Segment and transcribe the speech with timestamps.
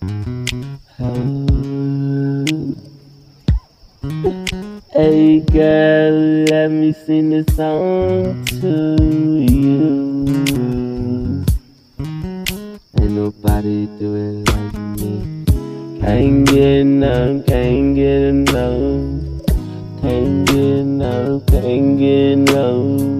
[0.00, 0.14] Hey
[5.40, 10.24] girl, let me sing this song to you.
[13.00, 15.44] Ain't nobody do it like me.
[16.00, 19.24] Can't get enough, can't get enough.
[20.00, 23.17] Can't get enough, can't get enough.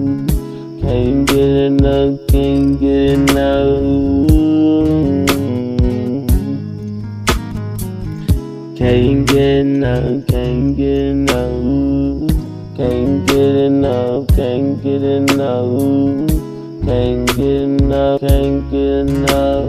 [8.79, 12.29] Can't get enough, can't get enough.
[12.77, 16.29] Can't get enough, can't get enough.
[16.85, 19.67] Can't get enough, can't get enough.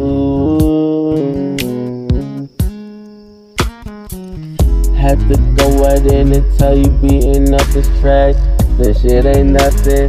[4.95, 8.37] Had to go out in and tell you beating up this track.
[8.79, 10.09] This shit ain't nothing.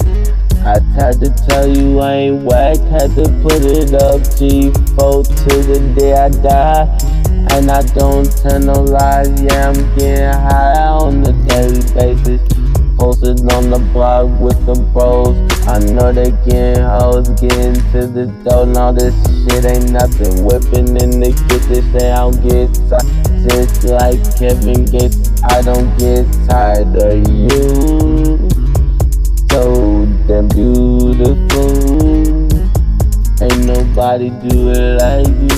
[0.63, 5.63] I tried to tell you I ain't whack, had to put it up G4 to
[5.63, 7.20] the day I die.
[7.49, 12.41] And I don't tell no lies, yeah, I'm getting high on a daily basis.
[12.97, 15.35] Posted on the blog with the bros.
[15.67, 18.65] I know they getting hoes, getting to the dough.
[18.65, 20.45] Now this shit ain't nothing.
[20.45, 23.09] Whipping in the kitchen, say I don't get tired.
[23.49, 28.49] Just like Kevin Gates, I don't get tired of you.
[29.49, 31.71] So damn beautiful.
[33.41, 35.50] Ain't nobody do it like you.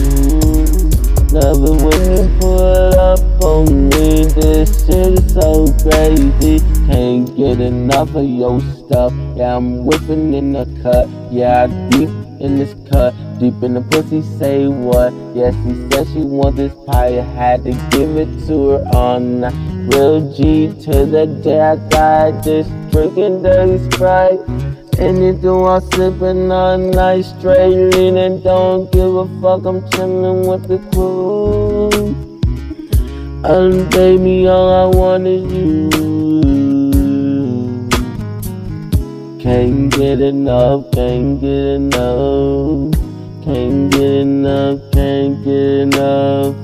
[5.83, 6.59] Crazy.
[6.87, 9.13] Can't get enough of your stuff.
[9.35, 11.07] Yeah, I'm whipping in the cut.
[11.31, 12.09] Yeah, I deep
[12.39, 13.13] in this cut.
[13.39, 15.13] Deep in the pussy, say what?
[15.35, 17.19] Yeah, she said she want this pie.
[17.19, 19.53] I had to give it to her on night.
[19.93, 22.31] Real G to the day I die.
[22.41, 24.39] Just drinking dirty Sprite.
[24.99, 29.65] Anything while sipping all night straight leaning, don't give a fuck.
[29.65, 31.82] I'm chillin' with the crew.
[33.45, 35.89] And baby, all I want is you.
[39.37, 42.93] Can't get enough, can't get enough.
[43.43, 46.55] Can't get enough, can't get enough.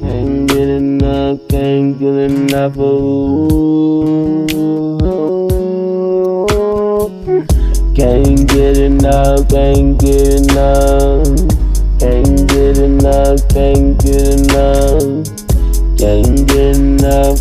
[0.00, 2.78] Can't get enough, can't get enough.
[2.78, 4.46] Ooh.
[7.94, 11.09] Can't get enough, can't get enough.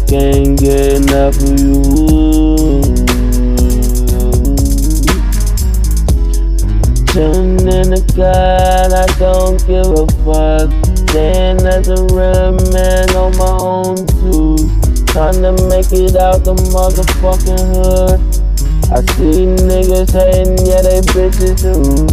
[0.10, 2.82] Can't get enough of you.
[7.14, 10.74] Chillin' in the God, I don't give a fuck.
[11.10, 14.58] Staying as a real man on my own too.
[15.14, 18.20] Trying to make it out the motherfucking hood.
[18.92, 22.10] I see niggas hating, yeah, they bitches too.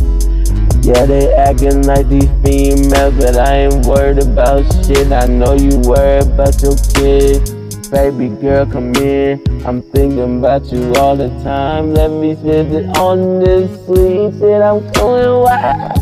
[0.87, 5.11] Yeah, they acting like these females, but I ain't worried about shit.
[5.11, 7.56] I know you worried about your kids.
[7.91, 9.39] Baby girl, come here.
[9.65, 11.95] I'm thinking about you all the time.
[11.95, 14.61] Let me spend it on this sweet shit.
[14.61, 15.93] I'm going wild.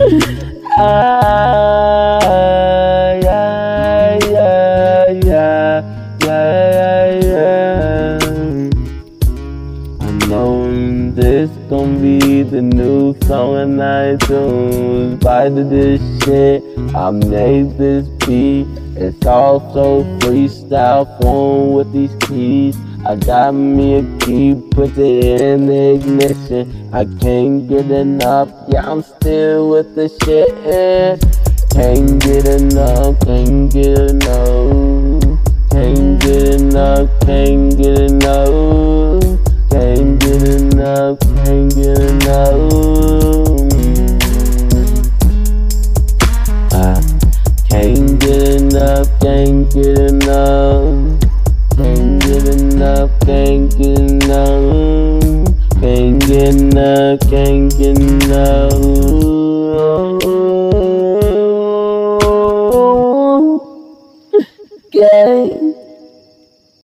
[0.78, 2.31] ah,
[11.14, 15.22] This gon' be the new song on iTunes.
[15.22, 16.64] By the this shit,
[16.96, 18.66] I made this beat.
[18.96, 22.76] It's also freestyle form with these keys.
[23.06, 26.90] I got me a key, put it in the ignition.
[26.92, 31.20] I can't get enough, yeah, I'm still with the shit.
[31.70, 34.91] Can't get enough, can't get enough.
[57.78, 58.21] Can't